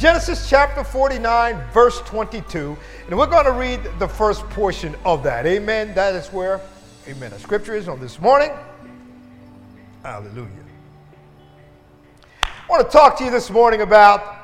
[0.00, 2.74] Genesis chapter 49, verse 22.
[3.06, 5.44] And we're going to read the first portion of that.
[5.44, 5.92] Amen.
[5.92, 6.62] That is where,
[7.06, 8.50] amen, the scripture is on this morning.
[10.02, 10.48] Hallelujah.
[12.42, 14.38] I want to talk to you this morning about,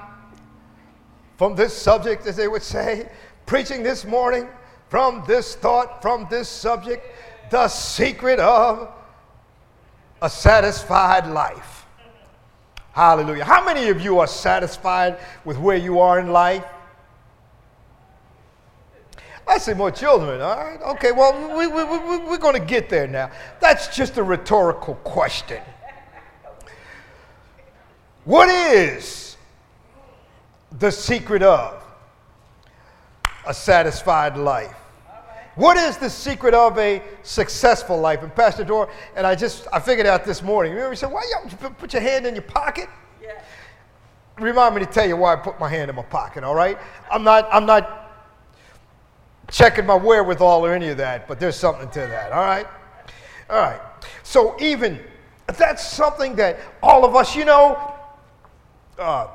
[1.39, 3.09] from this subject, as they would say,
[3.47, 4.49] preaching this morning
[4.91, 7.03] from this thought, from this subject,
[7.51, 8.93] the secret of
[10.21, 11.76] a satisfied life.
[12.97, 13.45] Hallelujah.
[13.45, 16.65] How many of you are satisfied with where you are in life?
[19.47, 20.81] I see more children, all right?
[20.81, 23.31] Okay, well, we, we, we, we're going to get there now.
[23.61, 25.61] That's just a rhetorical question.
[28.25, 29.37] What is
[30.79, 31.85] the secret of
[33.47, 34.75] a satisfied life?
[35.57, 38.23] What is the secret of a successful life?
[38.23, 40.73] And Pastor Dora, and I just, I figured out this morning.
[40.73, 42.91] Remember, he said, why you put your hand in your pocket?
[43.23, 43.41] Yeah.
[44.39, 46.79] Remind me to tell you why I put my hand in my pocket, all right?
[47.11, 48.13] I'm not, I'm not
[49.51, 52.67] checking my wherewithal or any of that, but there's something to that, all right?
[53.49, 53.81] All right.
[54.25, 55.01] So even,
[55.47, 57.95] that's something that all of us, you know,
[58.99, 59.29] uh,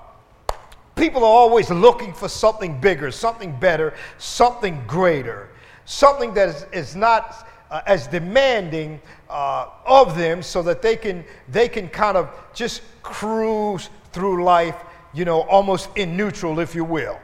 [0.96, 5.50] people are always looking for something bigger, something better, something greater
[5.92, 11.24] something that is, is not uh, as demanding uh, of them so that they can,
[11.50, 14.76] they can kind of just cruise through life,
[15.14, 17.20] you know, almost in neutral, if you will.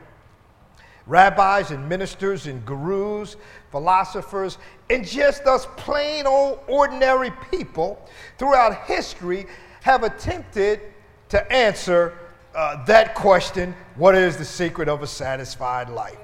[1.06, 3.38] Rabbis and ministers and gurus,
[3.72, 4.58] philosophers,
[4.90, 8.06] and just us plain old ordinary people
[8.38, 9.46] throughout history
[9.82, 10.82] have attempted
[11.30, 12.18] to answer
[12.54, 16.18] uh, that question what is the secret of a satisfied life?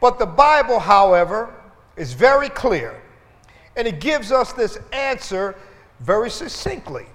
[0.00, 1.54] But the Bible, however,
[1.96, 3.02] is very clear,
[3.76, 5.56] and it gives us this answer
[6.00, 7.06] very succinctly.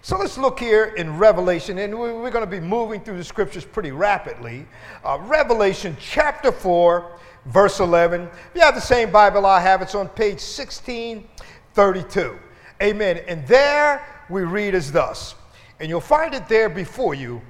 [0.00, 3.64] So let's look here in Revelation, and we're going to be moving through the scriptures
[3.64, 4.64] pretty rapidly.
[5.04, 8.22] Uh, Revelation chapter 4, verse 11.
[8.22, 12.38] If you have the same Bible I have, it's on page 1632.
[12.80, 13.18] Amen.
[13.26, 15.34] And there we read as thus,
[15.80, 17.42] and you'll find it there before you,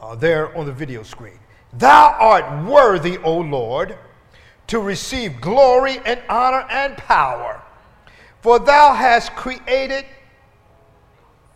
[0.00, 1.38] uh, there on the video screen.
[1.72, 3.96] Thou art worthy, O Lord,
[4.66, 7.62] to receive glory and honor and power,
[8.40, 10.04] for thou hast created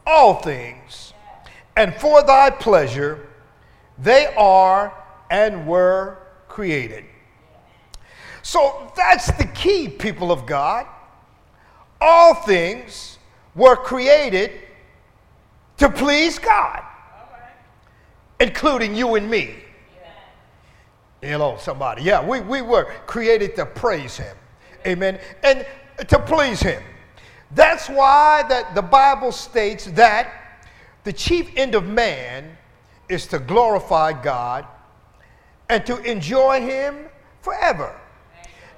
[0.07, 1.13] all things,
[1.77, 3.29] and for thy pleasure
[3.99, 4.93] they are
[5.31, 6.19] and were
[6.49, 7.05] created.
[8.43, 10.87] So that's the key, people of God.
[12.01, 13.19] All things
[13.55, 14.53] were created
[15.79, 16.83] to please God,
[18.39, 19.57] including you and me.
[21.27, 22.03] Hello, somebody.
[22.03, 24.37] Yeah, we, we were created to praise him.
[24.87, 25.19] Amen.
[25.43, 25.67] And
[26.07, 26.81] to please him.
[27.51, 30.61] That's why that the Bible states that
[31.03, 32.57] the chief end of man
[33.09, 34.67] is to glorify God
[35.69, 37.07] and to enjoy him
[37.41, 37.99] forever.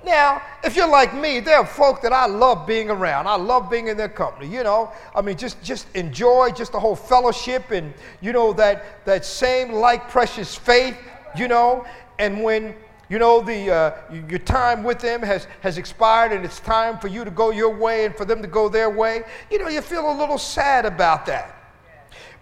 [0.05, 3.27] Now, if you're like me, there are folk that I love being around.
[3.27, 4.47] I love being in their company.
[4.47, 7.93] You know, I mean, just just enjoy just the whole fellowship and
[8.23, 10.97] you know that that same like precious faith.
[11.37, 11.85] You know,
[12.19, 12.75] and when
[13.09, 13.93] you know the uh,
[14.29, 17.75] your time with them has has expired and it's time for you to go your
[17.75, 20.85] way and for them to go their way you know you feel a little sad
[20.85, 21.55] about that.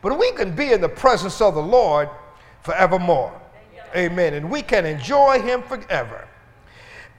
[0.03, 2.09] But we can be in the presence of the lord
[2.63, 3.33] forevermore.
[3.95, 4.35] Amen.
[4.35, 6.29] And we can enjoy him forever.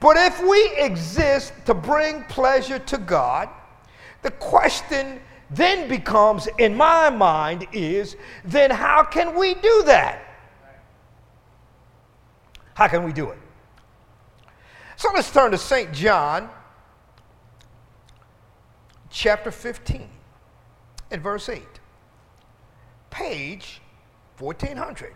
[0.00, 3.48] But if we exist to bring pleasure to god
[4.22, 5.20] the question
[5.50, 10.27] then becomes in my mind is then how can we do that
[12.78, 13.38] how can we do it?
[14.94, 15.92] So let's turn to St.
[15.92, 16.48] John
[19.10, 20.08] chapter 15
[21.10, 21.64] and verse 8.
[23.10, 23.80] Page
[24.38, 25.12] 1400.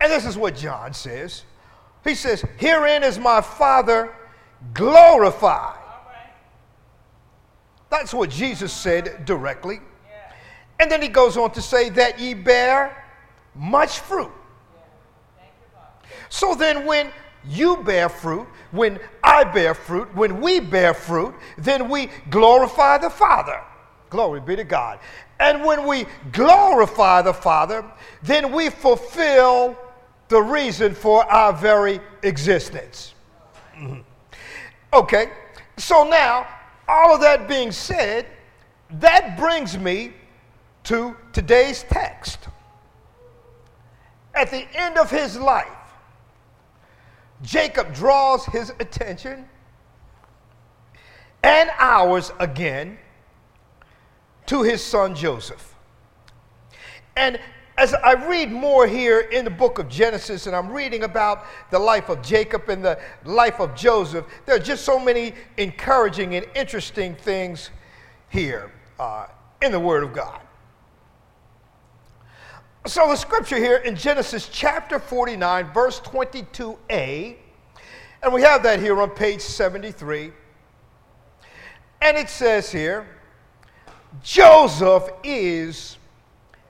[0.00, 1.44] And this is what John says.
[2.02, 4.10] He says, Herein is my Father
[4.72, 5.76] glorified.
[7.90, 9.80] That's what Jesus said directly.
[10.80, 13.04] And then he goes on to say, That ye bear
[13.54, 14.32] much fruit
[16.28, 17.10] so then, when
[17.46, 23.10] you bear fruit, when I bear fruit, when we bear fruit, then we glorify the
[23.10, 23.62] Father.
[24.10, 24.98] Glory be to God.
[25.40, 27.84] And when we glorify the Father,
[28.22, 29.76] then we fulfill
[30.28, 33.14] the reason for our very existence.
[33.76, 34.00] Mm-hmm.
[34.92, 35.30] Okay,
[35.76, 36.46] so now,
[36.88, 38.26] all of that being said,
[38.90, 40.12] that brings me
[40.84, 42.48] to today's text.
[44.34, 45.68] At the end of his life,
[47.42, 49.48] Jacob draws his attention
[51.42, 52.98] and ours again
[54.46, 55.74] to his son Joseph.
[57.16, 57.38] And
[57.76, 61.78] as I read more here in the book of Genesis and I'm reading about the
[61.78, 66.44] life of Jacob and the life of Joseph, there are just so many encouraging and
[66.56, 67.70] interesting things
[68.30, 69.26] here uh,
[69.62, 70.40] in the Word of God.
[72.88, 77.36] So, the scripture here in Genesis chapter 49, verse 22a,
[78.22, 80.32] and we have that here on page 73.
[82.00, 83.06] And it says here,
[84.22, 85.98] Joseph is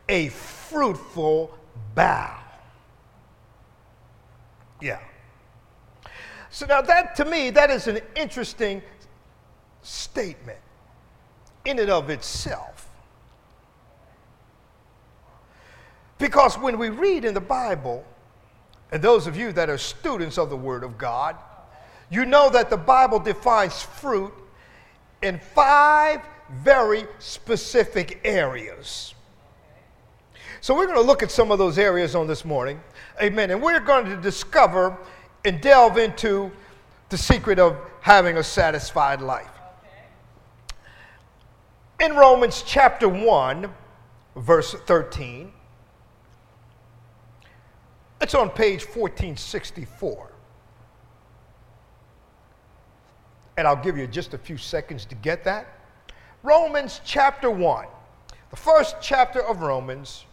[0.09, 1.57] a fruitful
[1.95, 2.43] bough.
[4.83, 4.99] Yeah.
[6.51, 8.83] So now that to me, that is an interesting
[9.83, 10.59] statement
[11.65, 12.78] in and of itself.
[16.19, 18.05] Because when we read in the Bible,
[18.91, 21.37] and those of you that are students of the Word of God,
[22.11, 24.33] you know that the Bible defines fruit
[25.23, 26.21] in five
[26.63, 29.15] very specific areas.
[30.61, 32.81] So we're going to look at some of those areas on this morning.
[33.23, 33.51] Amen.
[33.51, 34.97] And we're going to discover
[35.45, 36.51] and delve into
[37.11, 39.51] the secret of having a satisfied life.
[42.01, 43.73] In Romans chapter 1,
[44.37, 45.53] verse 13,
[48.21, 50.33] it's on page 1464.
[53.57, 55.67] And I'll give you just a few seconds to get that.
[56.43, 57.87] Romans chapter 1,
[58.51, 60.27] the first chapter of Romans,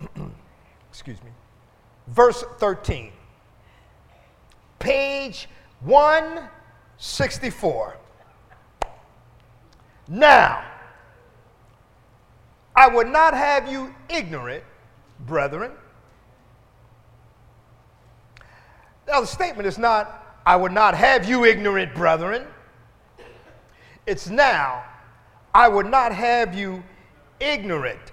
[0.88, 1.30] excuse me,
[2.08, 3.12] verse 13,
[4.78, 5.48] page
[5.80, 7.96] 164.
[10.08, 10.64] Now,
[12.74, 14.64] I would not have you ignorant,
[15.20, 15.72] brethren.
[19.10, 22.46] Now, the statement is not, I would not have you ignorant, brethren.
[24.06, 24.84] It's now,
[25.52, 26.84] I would not have you
[27.40, 28.12] ignorant,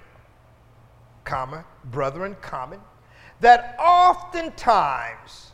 [1.22, 2.80] comma, brethren, common,
[3.38, 5.52] that oftentimes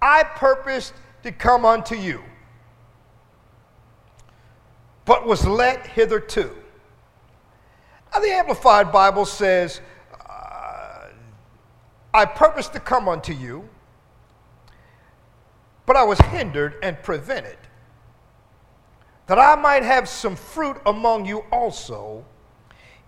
[0.00, 0.94] I purposed
[1.24, 2.22] to come unto you,
[5.04, 6.56] but was let hitherto.
[8.14, 9.82] Now, the Amplified Bible says,
[10.26, 11.08] uh,
[12.14, 13.68] I purposed to come unto you,
[15.90, 17.58] but I was hindered and prevented
[19.26, 22.24] that I might have some fruit among you also,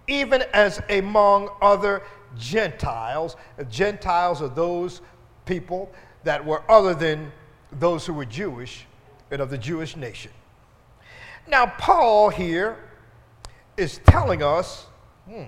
[0.08, 2.02] even as among other
[2.37, 3.37] Gentiles.
[3.70, 5.00] Gentiles are those
[5.46, 5.93] people
[6.25, 7.31] that were other than
[7.79, 8.84] those who were Jewish
[9.31, 10.32] and of the Jewish nation.
[11.46, 12.79] Now, Paul here
[13.76, 14.87] is telling us
[15.31, 15.44] hmm,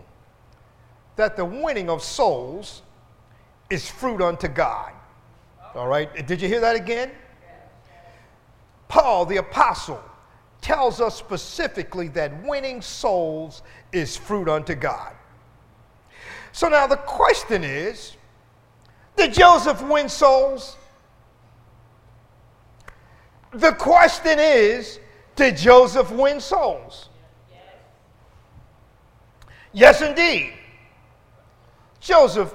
[1.16, 2.82] that the winning of souls
[3.70, 4.92] is fruit unto God.
[5.74, 7.10] All right, did you hear that again?
[8.88, 10.02] Paul, the apostle,
[10.60, 15.12] tells us specifically that winning souls is fruit unto God.
[16.52, 18.16] So now the question is
[19.16, 20.76] did Joseph win souls?
[23.52, 24.98] The question is
[25.36, 27.08] did Joseph win souls?
[29.72, 30.52] Yes, indeed.
[32.00, 32.54] Joseph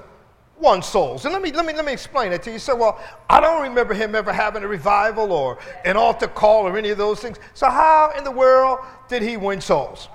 [0.59, 1.25] won souls.
[1.25, 2.59] And let me, let me, let me explain it to you.
[2.59, 2.99] Say, well,
[3.29, 6.97] I don't remember him ever having a revival or an altar call or any of
[6.97, 7.37] those things.
[7.53, 10.09] So how in the world did he win souls?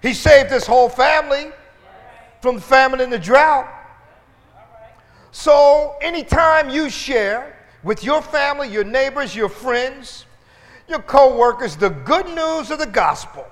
[0.00, 1.52] He saved his whole family
[2.40, 3.68] from the famine and the drought.
[5.30, 10.26] So anytime you share with your family, your neighbors, your friends,
[10.88, 13.46] your co-workers the good news of the gospel,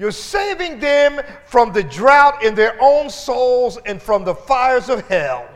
[0.00, 5.06] you're saving them from the drought in their own souls and from the fires of
[5.08, 5.46] hell.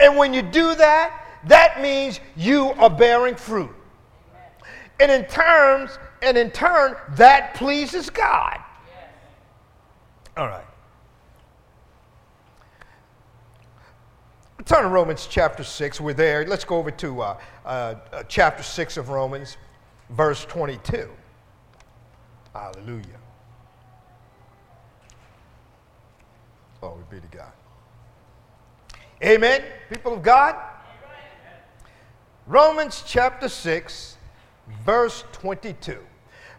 [0.00, 3.74] And when you do that, that means you are bearing fruit.
[5.00, 8.58] And in terms, and in turn, that pleases God.
[10.38, 10.64] All right.
[14.64, 16.00] Turn to Romans chapter 6.
[16.00, 16.46] We're there.
[16.46, 17.68] Let's go over to uh, uh,
[18.14, 19.58] uh, chapter 6 of Romans,
[20.08, 21.10] verse 22.
[22.54, 23.04] Hallelujah.
[26.86, 27.52] Glory be to God.
[29.20, 30.54] Amen, people of God.
[32.46, 34.16] Romans chapter 6,
[34.84, 35.98] verse 22.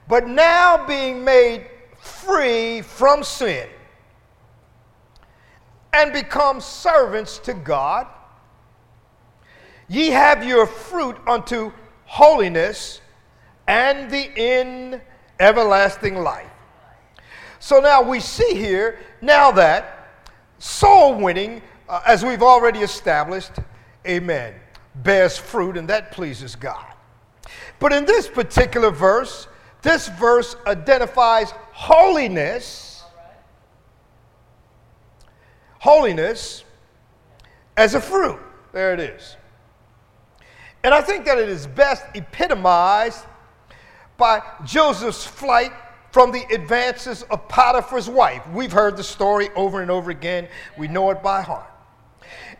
[0.10, 1.68] But now being made
[1.98, 3.70] free from sin
[5.94, 8.08] and become servants to God,
[9.88, 11.72] ye have your fruit unto
[12.04, 13.00] holiness
[13.66, 15.02] and the in
[15.40, 16.52] everlasting life.
[17.60, 19.97] So now we see here, now that
[20.60, 23.52] Soul winning, uh, as we've already established,
[24.08, 24.56] amen,
[24.96, 26.86] bears fruit and that pleases God.
[27.80, 29.48] But in this particular verse,
[29.82, 32.88] this verse identifies holiness
[35.80, 36.66] holiness
[37.78, 38.40] as a fruit.
[38.74, 39.38] There it is.
[40.84, 43.26] And I think that it is best epitomized
[44.18, 45.72] by Joseph's flight
[46.12, 48.48] from the advances of Potiphar's wife.
[48.50, 50.48] We've heard the story over and over again,
[50.78, 51.70] we know it by heart.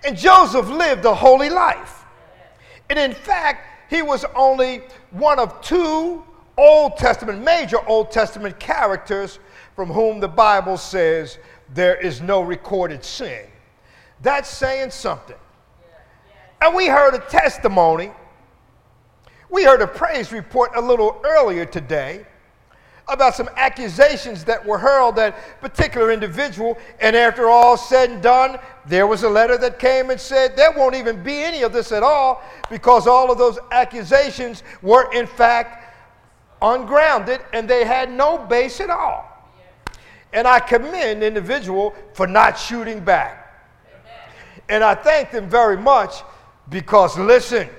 [0.06, 2.06] And Joseph lived a holy life.
[2.90, 6.24] And in fact, he was only one of two
[6.58, 9.40] Old Testament, major Old Testament characters
[9.76, 11.38] from whom the Bible says
[11.74, 13.46] there is no recorded sin.
[14.22, 15.36] That's saying something.
[16.62, 18.12] And we heard a testimony.
[19.50, 22.26] We heard a praise report a little earlier today
[23.10, 26.78] about some accusations that were hurled at particular individual.
[27.00, 30.72] And after all said and done, there was a letter that came and said there
[30.72, 35.26] won't even be any of this at all because all of those accusations were, in
[35.26, 35.86] fact,
[36.62, 39.26] ungrounded and they had no base at all.
[40.34, 43.46] And I commend the individual for not shooting back.
[44.70, 46.24] And I thank them very much
[46.70, 47.70] because, listen,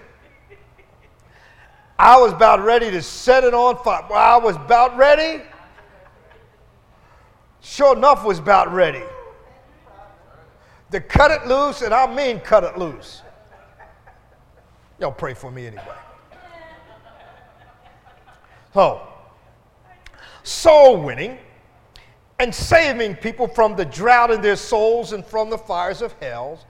[1.99, 4.07] I was about ready to set it on fire.
[4.09, 5.43] Well, I was about ready.
[7.61, 9.03] Sure enough, was about ready
[10.91, 13.23] to cut it loose, and I mean cut it loose.
[14.99, 15.85] Y'all pray for me anyway.
[18.75, 19.03] So,
[20.43, 21.39] soul winning
[22.39, 26.61] and saving people from the drought in their souls and from the fires of hell,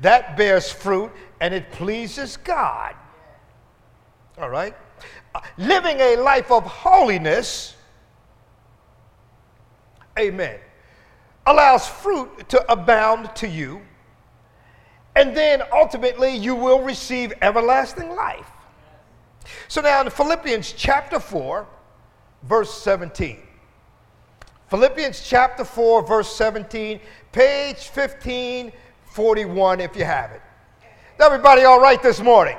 [0.00, 2.94] that bears fruit and it pleases God.
[4.40, 4.74] All right?
[5.34, 7.74] Uh, living a life of holiness,
[10.18, 10.58] amen,
[11.46, 13.80] allows fruit to abound to you,
[15.16, 18.50] and then ultimately you will receive everlasting life.
[19.66, 21.66] So now in Philippians chapter 4,
[22.44, 23.40] verse 17.
[24.68, 27.00] Philippians chapter 4, verse 17,
[27.32, 30.42] page 1541, if you have it.
[31.18, 32.56] Everybody all right this morning?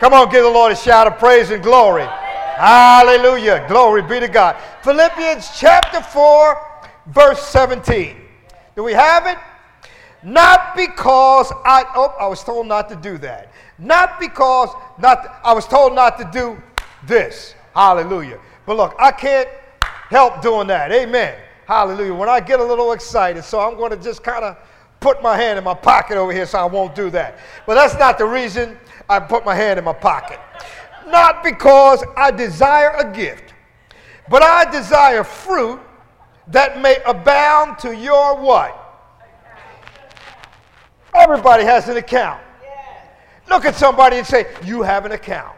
[0.00, 2.04] Come on, give the Lord a shout of praise and glory.
[2.04, 3.64] Hallelujah.
[3.66, 4.56] Glory be to God.
[4.84, 8.16] Philippians chapter 4, verse 17.
[8.76, 9.38] Do we have it?
[10.22, 13.52] Not because I, oh, I was told not to do that.
[13.76, 16.60] Not because, not, I was told not to do
[17.04, 17.54] this.
[17.74, 18.38] Hallelujah.
[18.66, 19.48] But look, I can't
[20.10, 20.92] help doing that.
[20.92, 21.36] Amen.
[21.66, 22.14] Hallelujah.
[22.14, 24.56] When I get a little excited, so I'm going to just kind of
[25.00, 27.38] put my hand in my pocket over here so I won't do that.
[27.66, 28.76] But that's not the reason
[29.08, 30.40] I put my hand in my pocket.
[31.06, 33.54] Not because I desire a gift,
[34.28, 35.80] but I desire fruit
[36.48, 38.84] that may abound to your what?
[41.14, 42.42] Everybody has an account.
[43.48, 45.56] Look at somebody and say, You have an account.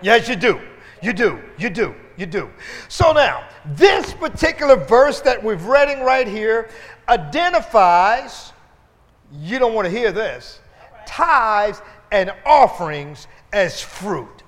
[0.00, 0.60] Yes, you do.
[1.02, 1.40] You do.
[1.58, 1.94] You do.
[2.16, 2.50] You do.
[2.88, 6.68] So now, this particular verse that we're reading right here
[7.12, 8.52] identifies,
[9.32, 10.60] you don't want to hear this,
[11.06, 14.42] tithes and offerings as fruit.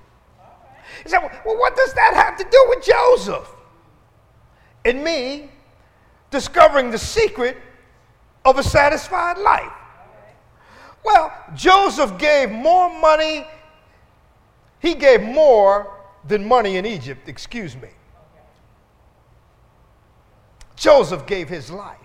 [1.03, 3.49] You say, well, what does that have to do with Joseph?
[4.83, 5.51] And me
[6.31, 7.57] discovering the secret
[8.43, 9.71] of a satisfied life.
[11.03, 13.45] Well, Joseph gave more money,
[14.79, 15.93] he gave more
[16.27, 17.89] than money in Egypt, excuse me.
[20.75, 22.04] Joseph gave his life.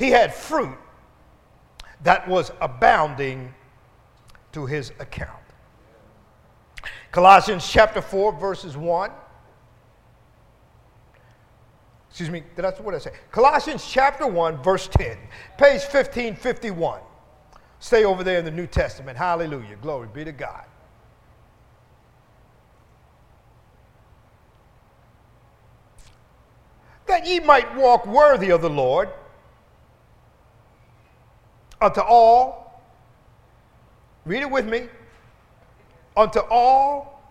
[0.00, 0.78] He had fruit
[2.04, 3.54] that was abounding
[4.52, 5.44] to his account.
[7.12, 9.10] Colossians chapter 4, verses 1
[12.08, 13.12] Excuse me, I, what I say?
[13.30, 15.16] Colossians chapter 1, verse 10,
[15.58, 17.00] page 1551.
[17.78, 19.16] Stay over there in the New Testament.
[19.16, 19.76] Hallelujah.
[19.80, 20.64] Glory be to God.
[27.06, 29.10] That ye might walk worthy of the Lord
[31.80, 32.82] Uh, unto all,
[34.24, 34.88] read it with me,
[36.16, 37.22] unto all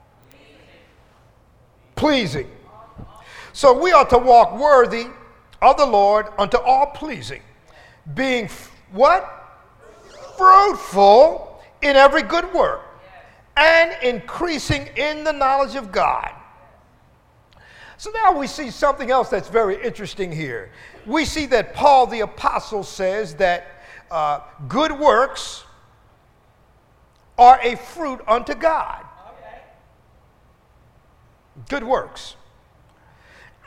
[1.96, 2.50] pleasing
[3.54, 5.08] so we ought to walk worthy
[5.62, 7.42] of the Lord unto all pleasing,
[8.14, 9.36] being f- what?
[10.38, 12.82] Fruitful in every good work
[13.58, 16.32] and increasing in the knowledge of God.
[17.98, 20.72] So now we see something else that's very interesting here.
[21.06, 23.79] We see that Paul the Apostle says that
[24.12, 25.64] uh, good works
[27.38, 29.06] are a fruit unto God.
[31.70, 32.36] Good works.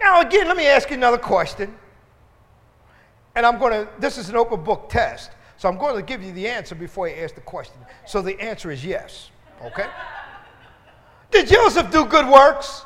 [0.00, 1.74] Now, again, let me ask you another question.
[3.34, 5.30] And I'm going to, this is an open book test.
[5.56, 7.76] So I'm going to give you the answer before you ask the question.
[8.06, 9.30] So the answer is yes.
[9.64, 9.86] Okay?
[11.30, 12.84] Did Joseph do good works?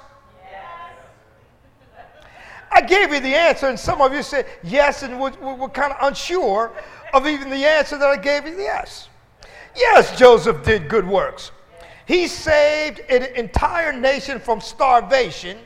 [2.76, 5.94] I gave you the answer, and some of you said yes, and were, were kind
[5.94, 6.74] of unsure
[7.14, 9.08] of even the answer that I gave you yes.
[9.74, 11.52] Yes, Joseph did good works.
[12.04, 15.56] He saved an entire nation from starvation.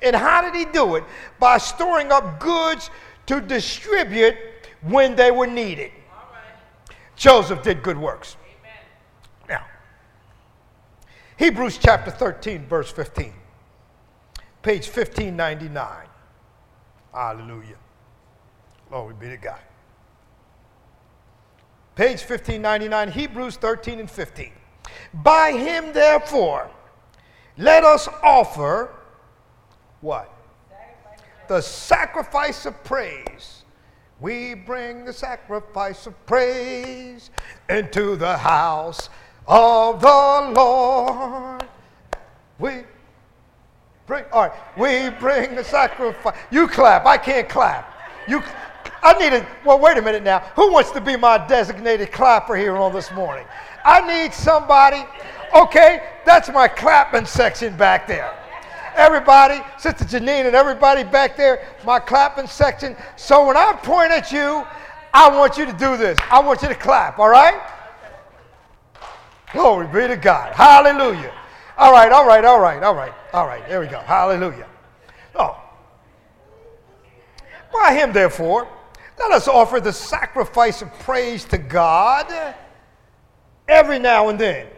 [0.00, 1.02] And how did he do it?
[1.40, 2.88] By storing up goods
[3.26, 4.36] to distribute
[4.82, 5.90] when they were needed.
[7.16, 8.36] Joseph did good works.
[9.48, 9.64] Now,
[11.36, 13.32] Hebrews chapter 13, verse 15,
[14.62, 16.10] page 1599.
[17.14, 17.76] Hallelujah.
[18.88, 19.60] Glory be to God.
[21.94, 24.50] Page 1599, Hebrews 13 and 15.
[25.14, 26.68] By him, therefore,
[27.56, 28.92] let us offer
[30.00, 30.28] what?
[31.46, 33.62] The sacrifice of praise.
[34.20, 37.30] We bring the sacrifice of praise
[37.68, 39.08] into the house
[39.46, 41.68] of the Lord.
[42.58, 42.84] We
[44.06, 46.36] bring, all right, we bring the sacrifice.
[46.50, 47.06] You clap.
[47.06, 47.90] I can't clap.
[48.28, 48.42] You
[49.04, 50.38] I need a, well, wait a minute now.
[50.56, 53.46] Who wants to be my designated clapper here on this morning?
[53.84, 55.04] I need somebody.
[55.54, 58.34] Okay, that's my clapping section back there.
[58.96, 62.96] Everybody, Sister Janine and everybody back there, my clapping section.
[63.16, 64.64] So when I point at you,
[65.12, 66.18] I want you to do this.
[66.30, 67.60] I want you to clap, all right?
[69.52, 70.54] Glory be to God.
[70.54, 71.32] Hallelujah.
[71.76, 73.66] All right, all right, all right, all right, all right.
[73.68, 73.98] There we go.
[73.98, 74.68] Hallelujah.
[75.34, 75.60] Oh.
[77.72, 78.68] By him, therefore,
[79.18, 82.54] let us offer the sacrifice of praise to God
[83.66, 84.68] every now and then.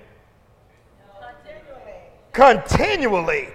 [2.32, 3.48] Continually.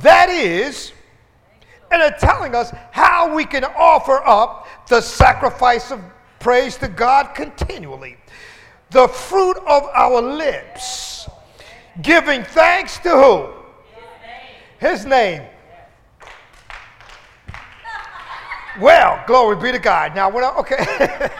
[0.00, 0.92] That is,
[1.90, 6.00] and they're telling us how we can offer up the sacrifice of
[6.38, 8.16] praise to God continually.
[8.90, 11.11] The fruit of our lips,
[12.00, 13.48] giving thanks to who?
[14.78, 15.42] His name.
[18.80, 20.14] Well, glory be to God.
[20.14, 20.78] Now, when I, okay.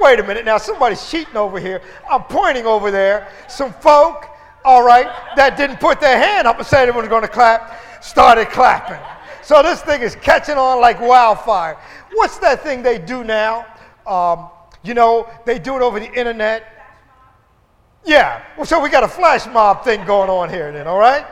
[0.00, 0.44] Wait a minute.
[0.44, 1.82] Now, somebody's cheating over here.
[2.10, 3.28] I'm pointing over there.
[3.48, 4.26] Some folk,
[4.64, 8.02] all right, that didn't put their hand up and say they were going to clap,
[8.02, 9.00] started clapping.
[9.42, 11.78] So this thing is catching on like wildfire.
[12.12, 13.66] What's that thing they do now?
[14.06, 14.48] Um,
[14.82, 16.77] you know, they do it over the internet.
[18.04, 18.42] Yeah.
[18.64, 21.26] So we got a flash mob thing going on here then, all right?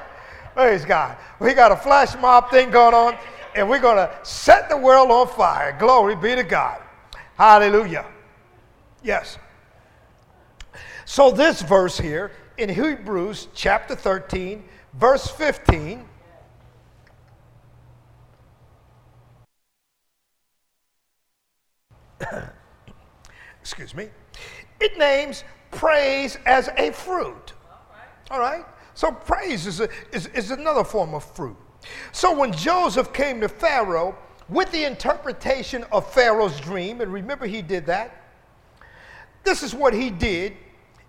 [0.55, 1.17] Praise God.
[1.39, 3.17] We got a flash mob thing going on
[3.55, 5.77] and we're going to set the world on fire.
[5.79, 6.81] Glory be to God.
[7.37, 8.07] Hallelujah.
[9.03, 9.39] Yes.
[11.05, 16.05] So, this verse here in Hebrews chapter 13, verse 15.
[23.61, 24.09] Excuse me.
[24.81, 27.53] It names praise as a fruit.
[28.31, 28.65] All right?
[28.95, 31.57] So, praise is, a, is, is another form of fruit.
[32.13, 34.17] So when Joseph came to Pharaoh
[34.49, 38.23] with the interpretation of Pharaoh's dream, and remember he did that,
[39.45, 40.55] this is what he did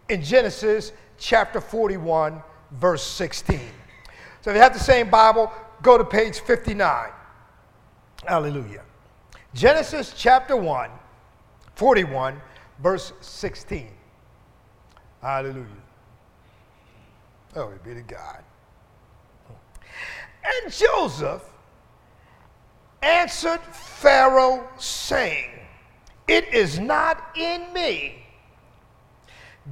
[0.09, 2.41] in Genesis chapter 41,
[2.71, 3.59] verse 16.
[4.41, 7.09] So if you have the same Bible, go to page 59.
[8.25, 8.83] Hallelujah.
[9.53, 10.89] Genesis chapter 1,
[11.75, 12.41] 41,
[12.79, 13.89] verse 16.
[15.21, 15.65] Hallelujah.
[17.53, 18.43] Glory be to God.
[20.43, 21.43] And Joseph
[23.01, 25.49] answered Pharaoh, saying,
[26.27, 28.23] It is not in me.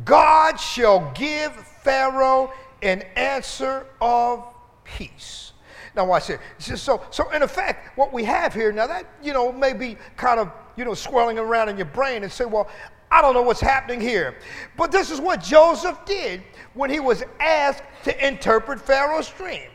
[0.04, 4.44] God shall give Pharaoh an answer of
[4.84, 5.54] peace.
[5.96, 6.40] Now watch it.
[6.58, 10.40] So, so in effect, what we have here now that you know may be kind
[10.40, 12.68] of you know swirling around in your brain and say, well,
[13.12, 14.36] I don't know what's happening here.
[14.78, 19.70] But this is what Joseph did when he was asked to interpret Pharaoh's dream.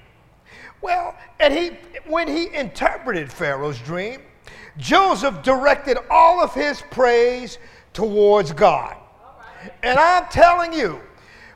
[0.83, 1.73] Well, and he,
[2.07, 4.23] when he interpreted Pharaoh's dream,
[4.79, 7.59] Joseph directed all of his praise
[7.93, 8.97] towards God.
[9.83, 11.01] And I'm telling you,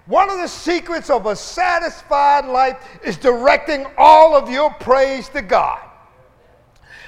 [0.07, 5.41] one of the secrets of a satisfied life is directing all of your praise to
[5.41, 5.81] God.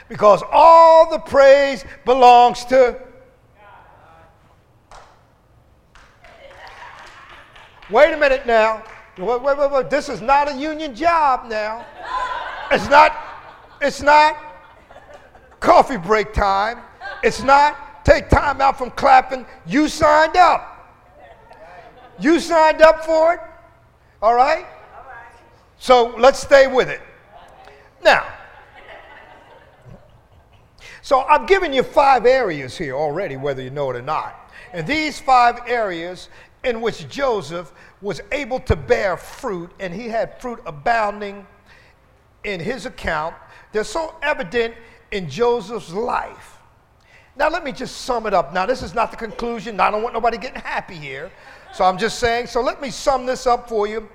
[0.08, 2.98] Because all the praise belongs to
[7.90, 8.82] Wait a minute now.
[9.18, 9.90] Wait, wait, wait, wait.
[9.90, 11.86] This is not a union job now.
[12.70, 13.16] It's not,
[13.80, 14.36] it's not
[15.60, 16.80] coffee break time.
[17.22, 19.46] It's not take time out from clapping.
[19.66, 20.72] You signed up.
[22.18, 23.40] You signed up for it.
[24.20, 24.66] All right?
[25.78, 27.00] So let's stay with it.
[28.02, 28.26] Now,
[31.02, 34.50] so I've given you five areas here already, whether you know it or not.
[34.72, 36.28] And these five areas
[36.66, 41.46] in which Joseph was able to bear fruit, and he had fruit abounding
[42.44, 43.34] in his account
[43.76, 44.74] they're so evident
[45.10, 46.58] in Joseph's life.
[47.36, 48.54] Now, let me just sum it up.
[48.54, 49.78] Now, this is not the conclusion.
[49.78, 51.30] I don't want nobody getting happy here.
[51.74, 54.08] So I'm just saying, so let me sum this up for you.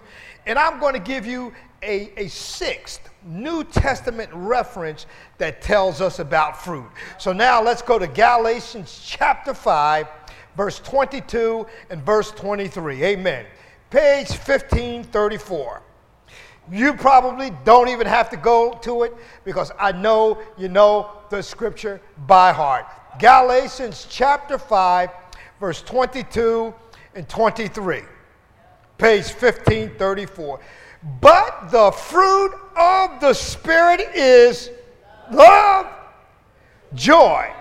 [0.47, 5.05] And I'm going to give you a, a sixth New Testament reference
[5.37, 6.89] that tells us about fruit.
[7.19, 10.07] So now let's go to Galatians chapter 5,
[10.55, 13.03] verse 22 and verse 23.
[13.03, 13.45] Amen.
[13.89, 15.81] Page 1534.
[16.71, 21.41] You probably don't even have to go to it because I know you know the
[21.41, 22.85] scripture by heart.
[23.19, 25.09] Galatians chapter 5,
[25.59, 26.73] verse 22
[27.15, 28.01] and 23.
[28.97, 30.59] Page 1534.
[31.19, 34.69] But the fruit of the Spirit is
[35.31, 35.87] love,
[36.93, 37.51] joy,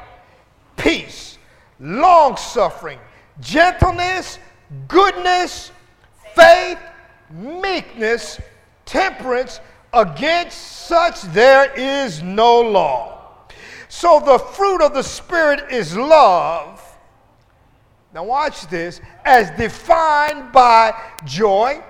[0.77, 1.30] peace,
[1.81, 2.99] long suffering,
[3.41, 4.39] gentleness,
[4.87, 5.73] goodness,
[6.35, 6.79] faith,
[7.31, 8.41] meekness,
[8.85, 9.61] temperance.
[9.93, 13.21] Against such there is no law.
[13.89, 16.81] So the fruit of the Spirit is love.
[18.13, 20.93] Now, watch this as defined by
[21.25, 21.83] joy,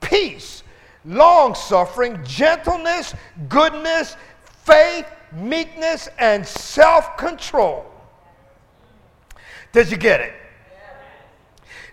[0.00, 0.62] peace,
[1.04, 3.14] long suffering, gentleness,
[3.48, 4.16] goodness,
[4.64, 7.89] faith, meekness, and self control.
[9.72, 10.32] Did you get it?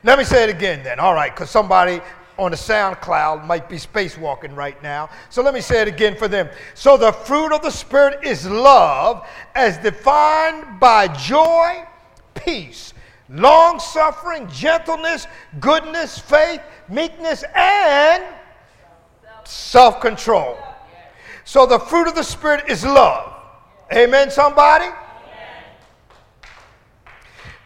[0.04, 1.00] Let me say it again then.
[1.00, 2.02] All right, because somebody
[2.38, 5.10] on the SoundCloud might be spacewalking right now.
[5.30, 6.50] So let me say it again for them.
[6.76, 11.84] So the fruit of the Spirit is love, as defined by joy,
[12.36, 12.94] peace,
[13.30, 15.28] long suffering, gentleness,
[15.60, 18.24] goodness, faith, meekness, and
[19.44, 20.58] self control.
[21.44, 23.34] So the fruit of the Spirit is love.
[23.92, 24.88] Amen, somebody?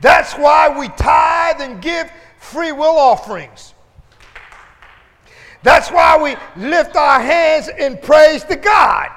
[0.01, 3.73] That's why we tithe and give free will offerings.
[5.63, 9.09] That's why we lift our hands in praise to God.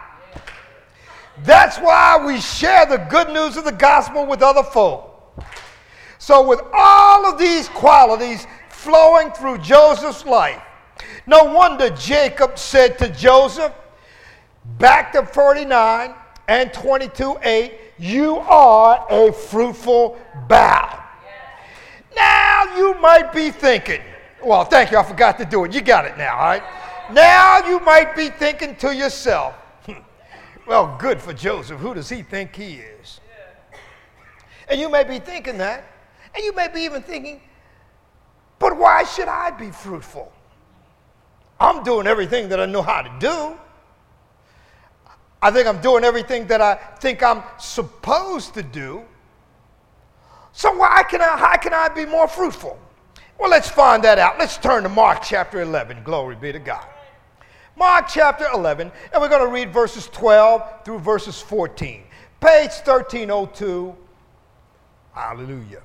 [1.42, 5.11] That's why we share the good news of the gospel with other folk.
[6.18, 10.62] So, with all of these qualities flowing through Joseph's life,
[11.27, 13.73] no wonder Jacob said to Joseph,
[14.79, 16.14] back to 49
[16.49, 21.02] and 22 8, you are a fruitful bough.
[22.16, 24.00] Now you might be thinking,
[24.44, 25.74] well, thank you, I forgot to do it.
[25.74, 26.62] You got it now, all right?
[27.12, 29.54] Now you might be thinking to yourself,
[29.87, 29.98] hmm,
[30.66, 31.80] well, good for Joseph.
[31.80, 33.20] Who does he think he is?
[34.68, 35.85] And you may be thinking that.
[36.35, 37.40] And you may be even thinking,
[38.59, 40.33] but why should I be fruitful?
[41.61, 43.59] I'm doing everything that I know how to do.
[45.44, 49.02] I think I'm doing everything that I think I'm supposed to do.
[50.52, 52.78] So why can I, how can I be more fruitful?
[53.38, 54.38] Well, let's find that out.
[54.38, 56.02] Let's turn to Mark chapter 11.
[56.02, 56.87] Glory be to God.
[57.76, 62.04] Mark chapter 11, and we're going to read verses 12 through verses 14.
[62.40, 63.94] Page 1302.
[65.12, 65.83] Hallelujah.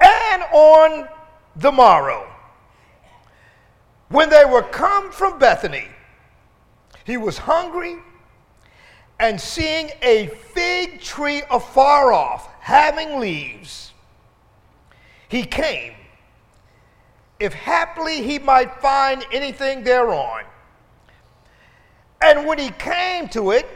[0.00, 1.08] And on
[1.56, 2.26] the morrow,
[4.08, 5.88] when they were come from Bethany,
[7.04, 7.96] he was hungry,
[9.18, 13.92] and seeing a fig tree afar off, having leaves,
[15.28, 15.94] he came,
[17.40, 20.44] if haply he might find anything thereon.
[22.22, 23.68] And when he came to it,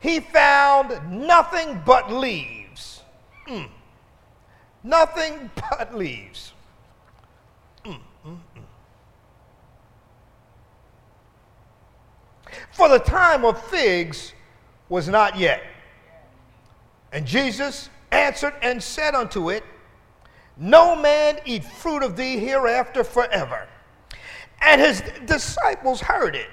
[0.00, 3.02] he found nothing but leaves.
[3.46, 3.68] Mm.
[4.82, 6.52] Nothing but leaves.
[7.84, 8.62] Mm, mm, mm.
[12.78, 14.34] For the time of figs
[14.88, 15.64] was not yet.
[17.12, 19.64] And Jesus answered and said unto it,
[20.56, 23.66] No man eat fruit of thee hereafter forever.
[24.60, 26.50] And his disciples heard it.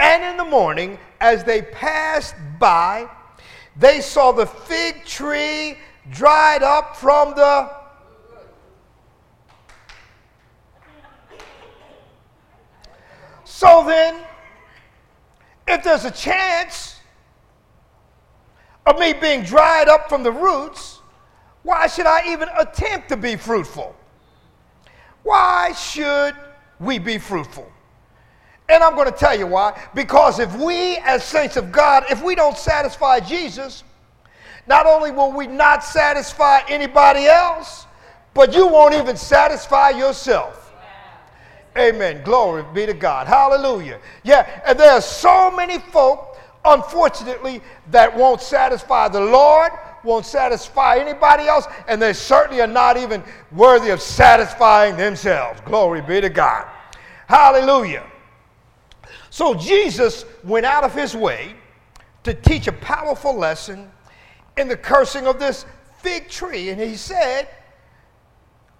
[0.00, 3.08] And in the morning, as they passed by,
[3.76, 5.78] they saw the fig tree
[6.10, 7.70] dried up from the
[13.44, 14.26] So then,
[15.66, 16.96] if there's a chance
[18.86, 21.00] of me being dried up from the roots,
[21.62, 23.94] why should I even attempt to be fruitful?
[25.24, 26.34] Why should
[26.78, 27.70] we be fruitful?
[28.68, 29.80] And I'm going to tell you why.
[29.94, 33.82] Because if we, as saints of God, if we don't satisfy Jesus,
[34.66, 37.86] not only will we not satisfy anybody else,
[38.34, 40.65] but you won't even satisfy yourself.
[41.78, 42.22] Amen.
[42.24, 43.26] Glory be to God.
[43.26, 44.00] Hallelujah.
[44.22, 47.60] Yeah, and there are so many folk, unfortunately,
[47.90, 49.72] that won't satisfy the Lord,
[50.04, 55.60] won't satisfy anybody else, and they certainly are not even worthy of satisfying themselves.
[55.64, 56.66] Glory be to God.
[57.26, 58.04] Hallelujah.
[59.30, 61.54] So Jesus went out of his way
[62.24, 63.90] to teach a powerful lesson
[64.56, 65.66] in the cursing of this
[65.98, 66.70] fig tree.
[66.70, 67.48] And he said,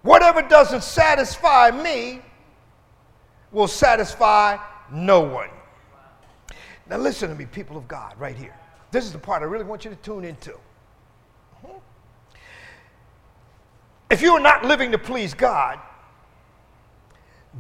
[0.03, 2.23] Whatever doesn't satisfy me
[3.57, 4.59] will satisfy
[4.93, 5.49] no one.
[6.91, 8.55] Now, listen to me, people of God, right here.
[8.91, 10.53] This is the part I really want you to tune into.
[11.65, 11.79] Hmm?
[14.11, 15.81] If you are not living to please God,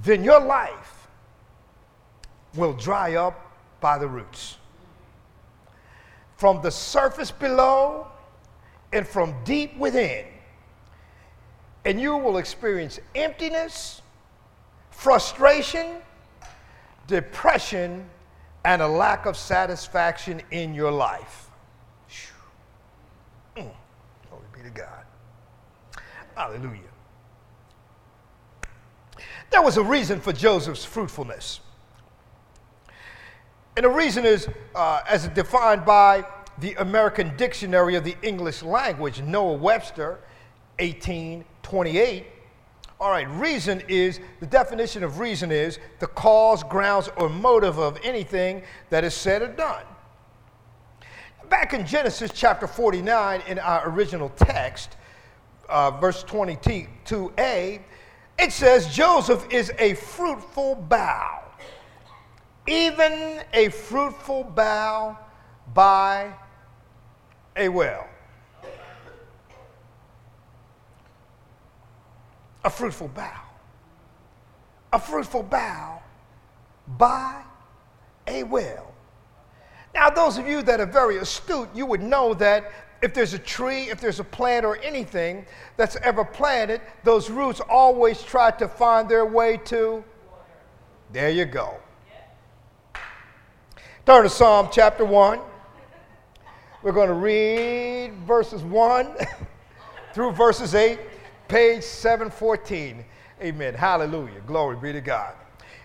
[0.03, 1.09] then your life
[2.55, 4.59] will dry up by the roots.
[6.37, 8.07] From the surface below
[8.93, 10.27] and from deep within.
[11.87, 14.03] And you will experience emptiness,
[14.97, 15.97] frustration,
[17.07, 18.09] depression,
[18.65, 21.51] and a lack of satisfaction in your life.
[23.57, 23.71] Mm.
[24.29, 25.05] Glory be to God.
[26.35, 26.81] Hallelujah.
[29.51, 31.61] There was a reason for Joseph's fruitfulness.
[33.77, 36.25] And the reason is, uh, as defined by
[36.59, 40.19] the American Dictionary of the English Language, Noah Webster,
[40.79, 42.27] 1828.
[42.99, 47.99] All right, reason is the definition of reason is the cause, grounds, or motive of
[48.03, 49.85] anything that is said or done.
[51.51, 54.97] Back in Genesis chapter 49, in our original text,
[55.69, 57.81] uh, verse 22a,
[58.39, 61.43] it says Joseph is a fruitful bough,
[62.67, 65.19] even a fruitful bough
[65.75, 66.33] by
[67.57, 68.09] a well.
[72.67, 73.43] A fruitful bough.
[74.93, 76.03] A fruitful bough
[76.99, 77.43] by
[78.27, 78.93] a well.
[79.95, 83.39] Now, those of you that are very astute, you would know that if there's a
[83.39, 88.67] tree, if there's a plant or anything that's ever planted, those roots always try to
[88.67, 90.03] find their way to.
[91.13, 91.77] There you go.
[94.05, 95.39] Turn to Psalm chapter 1.
[96.83, 99.15] We're going to read verses 1
[100.15, 100.99] through verses 8,
[101.49, 103.05] page 714.
[103.43, 103.75] Amen.
[103.75, 104.41] Hallelujah.
[104.47, 105.35] Glory be to God.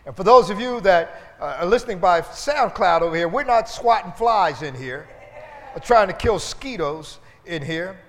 [0.06, 3.69] And for those of you that uh, are listening by SoundCloud over here, we're not
[3.69, 5.08] swatting flies in here
[5.76, 8.00] or trying to kill mosquitoes in here.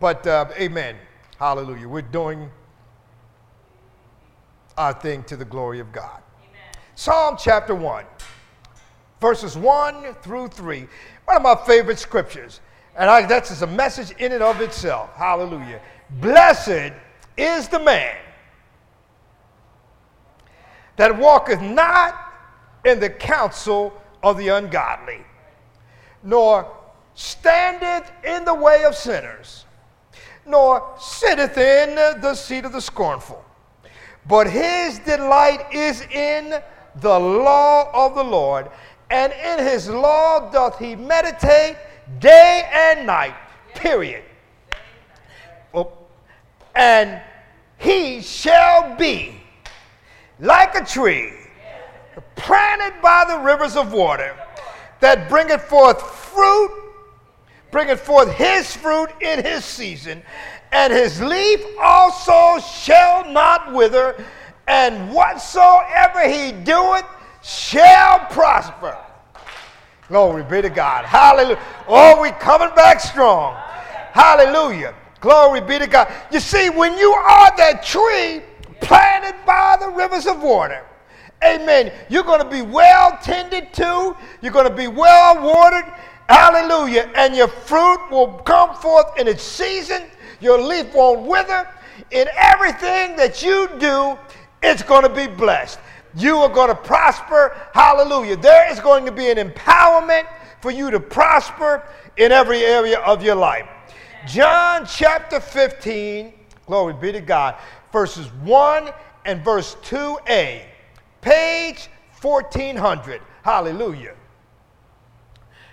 [0.00, 0.96] But uh, amen.
[1.38, 1.88] Hallelujah.
[1.88, 2.50] We're doing
[4.76, 6.22] our thing to the glory of God.
[6.40, 6.74] Amen.
[6.94, 8.04] Psalm chapter 1,
[9.20, 10.88] verses 1 through 3.
[11.26, 12.60] One of my favorite scriptures.
[12.96, 15.14] And I, that's just a message in and of itself.
[15.14, 15.80] Hallelujah.
[16.20, 16.92] Blessed
[17.36, 18.16] is the man
[20.96, 22.14] that walketh not
[22.84, 25.24] in the counsel of the ungodly,
[26.22, 26.70] nor
[27.14, 29.64] standeth in the way of sinners,
[30.46, 33.44] nor sitteth in the seat of the scornful.
[34.26, 36.54] But his delight is in
[36.96, 38.70] the law of the Lord,
[39.10, 41.76] and in his law doth he meditate
[42.18, 43.34] day and night.
[43.74, 44.22] Period.
[45.72, 45.92] Oh,
[46.74, 47.20] and
[47.78, 49.40] he shall be
[50.40, 51.32] like a tree
[52.36, 54.36] planted by the rivers of water
[55.00, 56.70] that bringeth forth fruit,
[57.70, 60.22] bringeth forth his fruit in his season,
[60.72, 64.22] and his leaf also shall not wither,
[64.66, 67.04] and whatsoever he doeth
[67.42, 68.96] shall prosper.
[70.08, 71.04] Glory be to God.
[71.04, 71.58] Hallelujah.
[71.88, 73.54] Oh, we coming back strong.
[74.12, 74.94] Hallelujah.
[75.20, 76.12] Glory be to God.
[76.30, 78.42] You see, when you are that tree
[78.80, 80.84] planted by the rivers of water,
[81.42, 85.90] amen, you're going to be well tended to, you're going to be well watered,
[86.28, 90.02] hallelujah, and your fruit will come forth in its season,
[90.40, 91.66] your leaf won't wither.
[92.10, 94.18] In everything that you do,
[94.62, 95.78] it's going to be blessed
[96.16, 97.56] you are going to prosper.
[97.72, 98.36] Hallelujah.
[98.36, 100.26] There is going to be an empowerment
[100.60, 101.82] for you to prosper
[102.16, 103.68] in every area of your life.
[104.26, 106.32] John chapter 15,
[106.66, 107.56] glory be to God,
[107.92, 108.90] verses 1
[109.26, 110.62] and verse 2a,
[111.20, 111.88] page
[112.22, 113.20] 1400.
[113.42, 114.14] Hallelujah.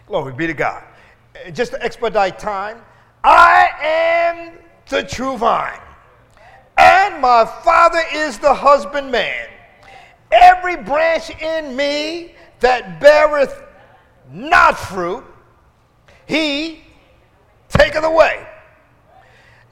[0.08, 0.84] Glory be to God.
[1.34, 2.82] Uh, just to expedite time,
[3.24, 4.58] I am
[4.90, 5.80] the true vine,
[6.78, 9.48] and my Father is the husbandman.
[10.32, 13.62] Every branch in me that beareth
[14.32, 15.24] not fruit,
[16.26, 16.84] he
[17.70, 18.48] taketh away.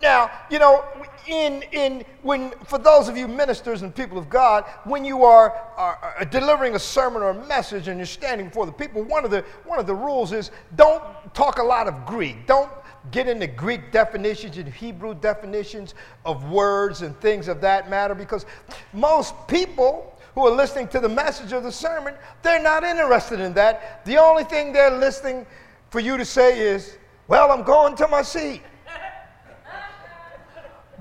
[0.02, 0.86] Now, you know,
[1.28, 5.52] in, in, when, for those of you ministers and people of God, when you are,
[5.78, 9.26] are, are, delivering a sermon or a message and you're standing before the people, one
[9.26, 12.48] of the, one of the rules is don't talk a lot of Greek.
[12.48, 12.72] Don't
[13.12, 15.95] get into Greek definitions and Hebrew definitions
[16.26, 18.45] of words and things of that matter because
[18.93, 23.54] most people who are listening to the message of the sermon, they're not interested in
[23.54, 24.06] that.
[24.06, 25.46] The only thing they're listening
[25.89, 28.62] for you to say is, Well, I'm going to my seat.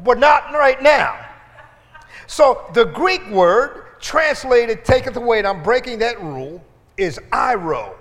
[0.04, 1.26] but not right now.
[2.26, 6.64] So the Greek word translated taketh away, and I'm breaking that rule,
[6.96, 7.94] is airo.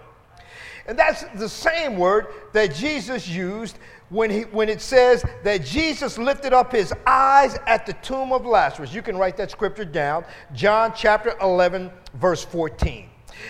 [0.86, 3.78] And that's the same word that Jesus used
[4.10, 8.46] when, he, when it says that Jesus lifted up his eyes at the tomb of
[8.46, 8.94] Lazarus.
[8.94, 13.10] You can write that scripture down, John chapter 11, verse 14.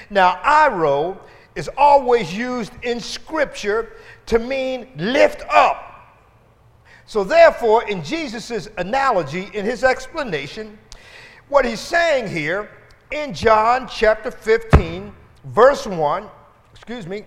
[0.10, 1.18] Now, airo
[1.56, 3.94] is always used in scripture
[4.28, 5.84] to mean lift up.
[7.06, 10.78] So, therefore, in Jesus' analogy, in his explanation,
[11.50, 12.70] what he's saying here
[13.12, 15.14] in John chapter 15,
[15.46, 16.28] verse 1,
[16.74, 17.24] excuse me,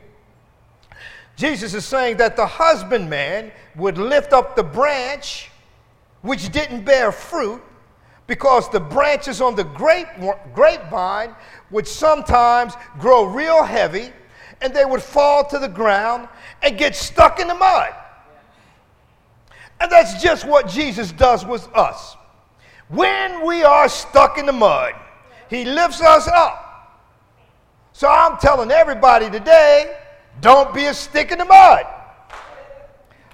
[1.40, 5.50] Jesus is saying that the husbandman would lift up the branch
[6.20, 7.62] which didn't bear fruit
[8.26, 10.06] because the branches on the grape,
[10.54, 11.34] grapevine
[11.70, 14.12] would sometimes grow real heavy
[14.60, 16.28] and they would fall to the ground
[16.62, 17.94] and get stuck in the mud.
[19.80, 22.18] And that's just what Jesus does with us.
[22.88, 24.92] When we are stuck in the mud,
[25.48, 27.08] He lifts us up.
[27.94, 29.96] So I'm telling everybody today
[30.40, 31.84] don't be a stick in the mud.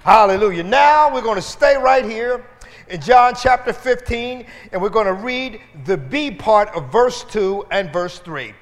[0.03, 0.63] Hallelujah.
[0.63, 2.45] Now we're going to stay right here
[2.89, 7.65] in John chapter 15, and we're going to read the B part of verse 2
[7.71, 8.53] and verse 3.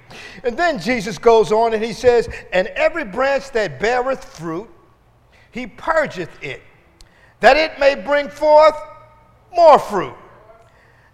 [0.44, 4.70] And then Jesus goes on and he says, And every branch that beareth fruit,
[5.52, 6.62] he purgeth it,
[7.40, 8.76] that it may bring forth
[9.54, 10.16] more fruit.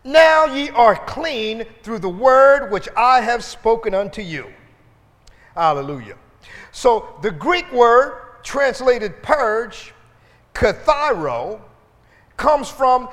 [0.03, 4.51] Now ye are clean through the word which I have spoken unto you.
[5.55, 6.15] Hallelujah.
[6.71, 9.93] So the Greek word translated purge,
[10.53, 11.61] kathairo,
[12.37, 13.09] comes from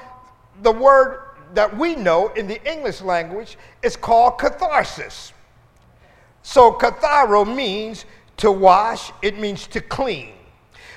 [0.62, 1.22] the word
[1.54, 3.56] that we know in the English language.
[3.82, 5.32] It's called catharsis.
[6.42, 8.04] So kathairo means
[8.38, 10.32] to wash, it means to clean.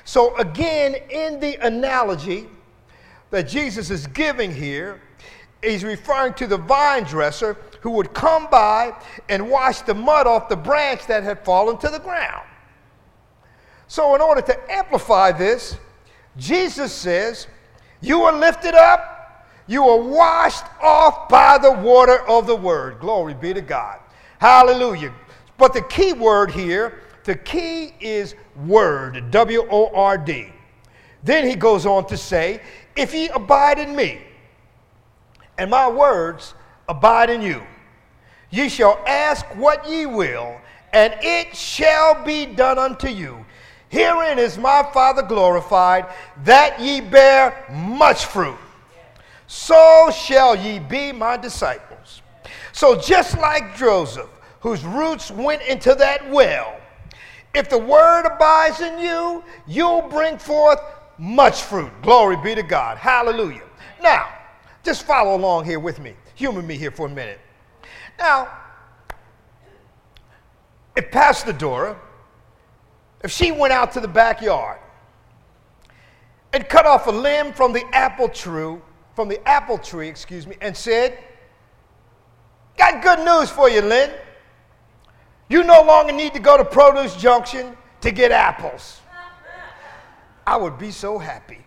[0.04, 2.48] So again, in the analogy
[3.30, 5.02] that Jesus is giving here,
[5.62, 8.94] he's referring to the vine dresser who would come by
[9.30, 12.46] and wash the mud off the branch that had fallen to the ground.
[13.88, 15.78] So, in order to amplify this,
[16.38, 17.48] Jesus says,
[18.00, 23.00] You are lifted up, you are washed off by the water of the word.
[23.00, 24.00] Glory be to God.
[24.40, 25.14] Hallelujah.
[25.58, 30.48] But the key word here, the key is word, W O R D.
[31.24, 32.62] Then he goes on to say,
[32.96, 34.22] If ye abide in me,
[35.58, 36.54] and my words
[36.88, 37.62] abide in you,
[38.50, 40.60] ye shall ask what ye will,
[40.94, 43.46] and it shall be done unto you.
[43.90, 46.06] Herein is my Father glorified,
[46.44, 48.58] that ye bear much fruit.
[49.48, 52.22] So shall ye be my disciples.
[52.72, 54.30] So, just like Joseph,
[54.62, 56.80] whose roots went into that well,
[57.54, 60.80] if the word abides in you, you'll bring forth
[61.18, 61.92] much fruit.
[62.02, 62.98] Glory be to God.
[62.98, 63.64] Hallelujah.
[64.02, 64.30] Now,
[64.84, 66.16] just follow along here with me.
[66.36, 67.40] Humor me here for a minute.
[68.18, 68.50] Now,
[70.96, 71.98] if Pastor Dora
[73.24, 74.80] if she went out to the backyard
[76.54, 78.78] and cut off a limb from the apple tree,
[79.16, 81.18] from the apple tree, excuse me, and said,
[82.78, 84.12] Got good news for you, Lynn.
[85.50, 89.02] You no longer need to go to Produce Junction to get apples.
[90.48, 91.61] I would be so happy.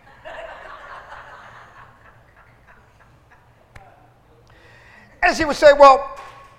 [5.25, 6.19] And he would say, Well,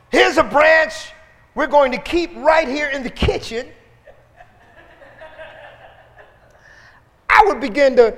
[0.10, 1.12] here's a branch
[1.54, 3.72] we're going to keep right here in the kitchen
[7.36, 8.16] I would begin to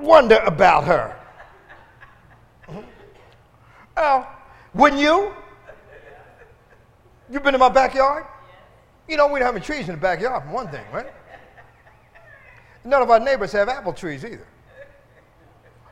[0.00, 1.16] wonder about her.
[3.96, 4.28] Oh,
[4.74, 5.32] wouldn't you?
[7.30, 8.24] You've been in my backyard?
[9.08, 11.12] You know, we don't have any trees in the backyard, for one thing, right?
[12.84, 14.46] None of our neighbors have apple trees either.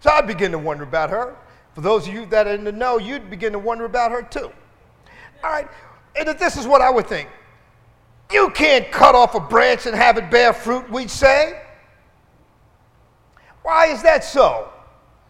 [0.01, 1.37] So I'd begin to wonder about her.
[1.79, 4.21] For those of you that are in the know, you'd begin to wonder about her
[4.21, 4.51] too.
[5.45, 5.69] All right,
[6.17, 7.29] and this is what I would think.
[8.33, 11.63] You can't cut off a branch and have it bear fruit, we'd say.
[13.63, 14.71] Why is that so?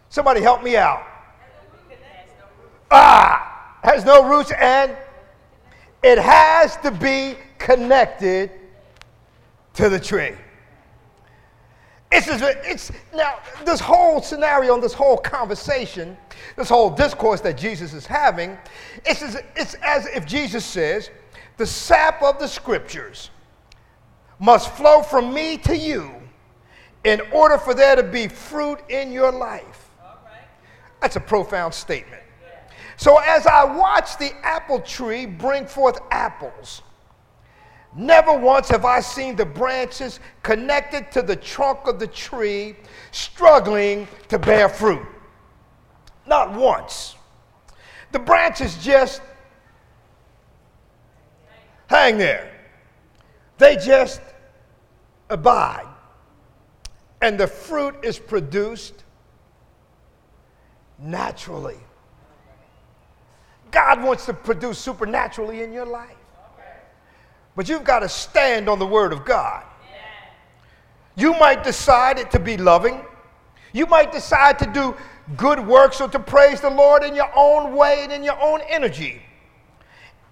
[0.09, 1.07] Somebody help me out.
[2.90, 4.96] Ah, has no roots and
[6.03, 8.53] it has to be connected
[9.74, 10.32] to the tree.
[12.11, 16.16] It's, it's now this whole scenario, and this whole conversation,
[16.56, 18.56] this whole discourse that Jesus is having,
[19.04, 21.11] it's as, it's as if Jesus says,
[21.59, 23.30] the sap of the scriptures
[24.38, 26.11] must flow from me to you
[27.04, 29.90] in order for there to be fruit in your life.
[31.00, 32.22] That's a profound statement.
[32.96, 36.82] So as I watch the apple tree bring forth apples,
[37.95, 42.76] never once have I seen the branches connected to the trunk of the tree
[43.11, 45.07] struggling to bear fruit.
[46.26, 47.16] Not once.
[48.12, 49.22] The branches just
[51.89, 52.53] hang there.
[53.57, 54.20] They just
[55.30, 55.86] abide.
[57.20, 59.05] And the fruit is produced
[60.99, 61.78] naturally.
[63.70, 66.17] God wants to produce supernaturally in your life.
[67.59, 69.64] But you've got to stand on the Word of God.
[71.16, 73.04] You might decide it to be loving.
[73.72, 74.94] You might decide to do
[75.36, 78.61] good works or to praise the Lord in your own way and in your own
[78.68, 79.20] energy.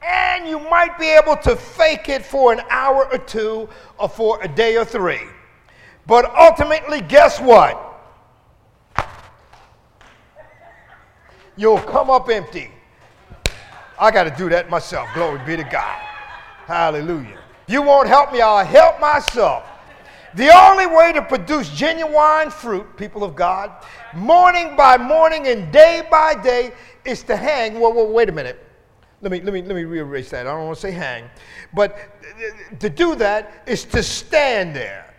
[0.03, 3.69] And you might be able to fake it for an hour or two
[3.99, 5.27] or for a day or three.
[6.07, 7.83] But ultimately, guess what?
[11.57, 12.71] You'll come up empty.
[13.99, 15.09] I got to do that myself.
[15.13, 16.06] Glory be to God.
[16.67, 17.39] Hallelujah.
[17.69, 19.65] You won't help me, I'll help myself.
[20.35, 23.71] The only way to produce genuine fruit, people of God,
[24.15, 26.73] morning by morning and day by day,
[27.05, 27.79] is to hang.
[27.79, 28.63] Well, well wait a minute.
[29.23, 30.47] Let me, let me, let me rearrange that.
[30.47, 31.31] I don't want to say hang.
[31.73, 31.97] But
[32.81, 35.15] to do that is to stand there.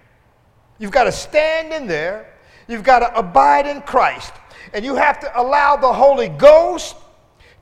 [0.80, 2.34] You've got to stand in there.
[2.68, 4.34] You've got to abide in Christ.
[4.74, 6.98] And you have to allow the Holy Ghost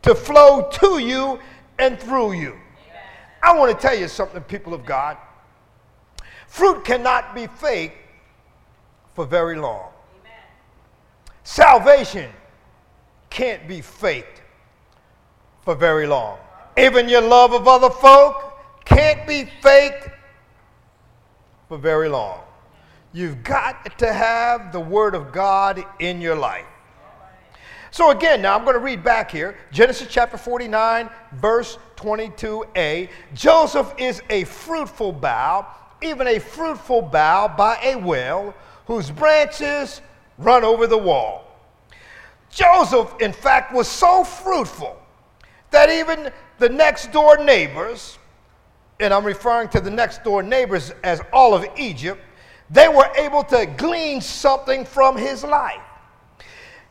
[0.02, 1.40] to flow to you
[1.78, 2.58] and through you.
[3.46, 5.18] I want to tell you something, people of God.
[6.48, 7.96] Fruit cannot be fake
[9.14, 9.92] for very long.
[10.20, 10.34] Amen.
[11.44, 12.32] Salvation
[13.30, 14.42] can't be faked
[15.62, 16.40] for very long.
[16.76, 20.10] Even your love of other folk can't be faked
[21.68, 22.40] for very long.
[23.14, 26.66] You've got to have the Word of God in your life.
[27.96, 33.08] So again, now I'm going to read back here Genesis chapter 49, verse 22a.
[33.34, 35.66] Joseph is a fruitful bough,
[36.02, 38.54] even a fruitful bough by a well,
[38.86, 40.02] whose branches
[40.38, 41.58] run over the wall.
[42.50, 45.02] Joseph, in fact, was so fruitful
[45.72, 48.20] that even the next door neighbors,
[49.00, 52.22] and I'm referring to the next door neighbors as all of Egypt,
[52.70, 55.85] they were able to glean something from his life.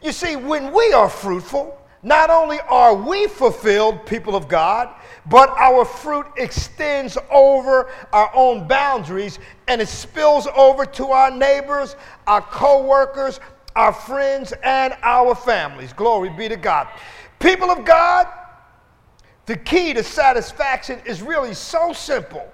[0.04, 4.94] You see, when we are fruitful, not only are we fulfilled, people of God,
[5.24, 11.96] but our fruit extends over our own boundaries and it spills over to our neighbors,
[12.26, 13.40] our co workers,
[13.76, 15.94] our friends, and our families.
[15.94, 16.86] Glory be to God.
[17.38, 18.26] People of God,
[19.46, 22.46] the key to satisfaction is really so simple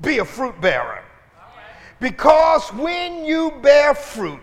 [0.00, 1.04] be a fruit bearer.
[2.00, 4.40] Because when you bear fruit,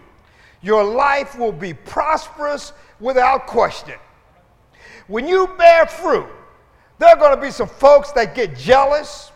[0.62, 3.96] your life will be prosperous without question.
[5.08, 6.28] When you bear fruit,
[7.00, 9.32] there are going to be some folks that get jealous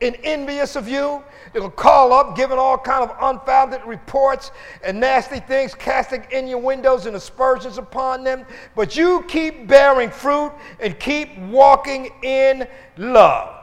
[0.00, 1.22] and envious of you.
[1.52, 4.52] They'll call up, giving all kind of unfounded reports
[4.84, 8.44] and nasty things, casting innuendos and aspersions upon them.
[8.76, 13.56] But you keep bearing fruit and keep walking in love.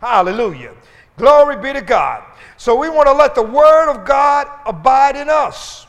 [0.00, 0.74] Hallelujah.
[1.16, 2.24] Glory be to God.
[2.56, 5.87] So we want to let the word of God abide in us.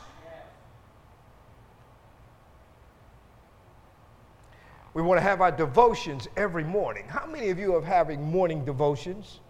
[4.92, 7.04] We want to have our devotions every morning.
[7.06, 9.40] How many of you are having morning devotions?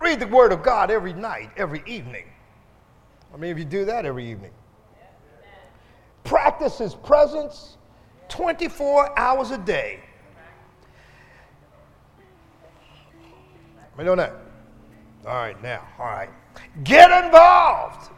[0.00, 2.26] Read the Word of God every night, every evening.
[3.30, 4.52] How many of you do that every evening?
[6.22, 7.76] Practice His presence
[8.28, 10.00] 24 hours a day.
[13.98, 14.34] I doing that?
[15.26, 16.30] All right, now, all right.
[16.82, 18.10] Get involved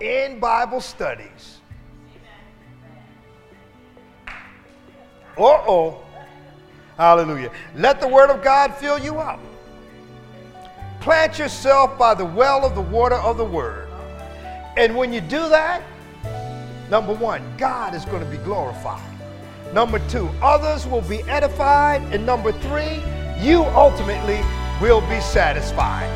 [0.00, 1.55] in Bible studies.
[5.38, 6.00] Uh oh.
[6.96, 7.50] Hallelujah.
[7.74, 9.40] Let the word of God fill you up.
[11.00, 13.88] Plant yourself by the well of the water of the word.
[14.76, 15.82] And when you do that,
[16.90, 19.02] number one, God is going to be glorified.
[19.72, 22.02] Number two, others will be edified.
[22.14, 23.02] And number three,
[23.38, 24.40] you ultimately
[24.80, 26.10] will be satisfied.